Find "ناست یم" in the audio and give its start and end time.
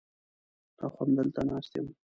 1.47-1.87